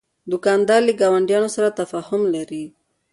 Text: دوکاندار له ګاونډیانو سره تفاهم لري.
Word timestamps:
دوکاندار 0.31 0.81
له 0.87 0.93
ګاونډیانو 1.01 1.49
سره 1.55 1.75
تفاهم 1.79 2.21
لري. 2.35 2.63